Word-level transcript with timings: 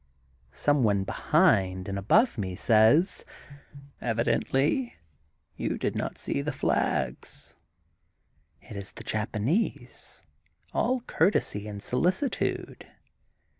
Some 0.55 0.81
one 0.81 1.03
behind 1.03 1.87
and 1.87 1.95
above 1.99 2.35
me 2.39 2.55
says: 2.55 3.23
Evidently 4.01 4.95
you 5.55 5.77
did 5.77 5.95
not 5.95 6.17
see 6.17 6.41
the 6.41 6.51
flags.'' 6.51 7.53
It 8.63 8.75
is 8.75 8.93
the 8.93 9.03
Japanese, 9.03 10.23
all 10.73 11.01
courtesy 11.01 11.67
and 11.67 11.83
solicitude. 11.83 12.87